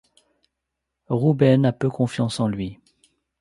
[1.09, 2.79] Ruben a peu confiance en lui.